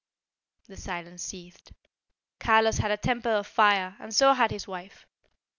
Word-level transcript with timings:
The 0.67 0.77
silence 0.77 1.21
seethed. 1.21 1.75
Carlos 2.39 2.79
had 2.79 2.89
a 2.89 2.97
temper 2.97 3.29
of 3.29 3.45
fire 3.45 3.95
and 3.99 4.11
so 4.11 4.33
had 4.33 4.49
his 4.49 4.67
wife. 4.67 5.05